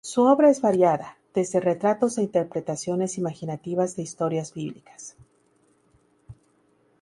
Su 0.03 0.23
obra 0.23 0.49
es 0.49 0.61
variada, 0.61 1.17
desde 1.35 1.59
retratos 1.59 2.17
a 2.17 2.23
interpretaciones 2.23 3.19
imaginativas 3.19 3.95
de 3.95 4.01
historias 4.01 4.51
bíblicas. 4.51 5.15